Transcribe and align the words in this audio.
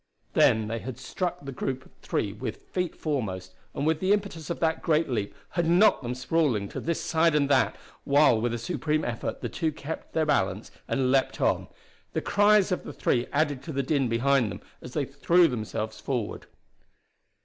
Then 0.33 0.67
they 0.67 0.79
had 0.79 0.97
struck 0.97 1.45
the 1.45 1.51
group 1.51 1.85
of 1.85 1.91
three 2.01 2.33
with 2.33 2.67
feet 2.71 2.95
foremost, 2.95 3.53
and 3.75 3.85
with 3.85 3.99
the 3.99 4.13
impetus 4.13 4.49
of 4.49 4.59
that 4.59 4.81
great 4.81 5.07
leap 5.07 5.35
had 5.49 5.67
knocked 5.67 6.01
them 6.01 6.15
sprawling 6.15 6.67
to 6.69 6.79
this 6.79 6.99
side 6.99 7.35
and 7.35 7.47
that, 7.49 7.75
while 8.03 8.41
with 8.41 8.51
a 8.51 8.57
supreme 8.57 9.05
effort 9.05 9.41
the 9.41 9.47
two 9.47 9.71
kept 9.71 10.13
their 10.13 10.25
balance 10.25 10.71
and 10.87 11.11
leaped 11.11 11.39
on. 11.39 11.67
The 12.13 12.21
cries 12.21 12.71
of 12.71 12.83
the 12.83 12.93
three 12.93 13.27
added 13.31 13.61
to 13.61 13.71
the 13.71 13.83
din 13.83 14.09
behind 14.09 14.49
them 14.51 14.61
as 14.81 14.93
they 14.93 15.05
threw 15.05 15.47
themselves 15.47 15.99
forward. 15.99 16.47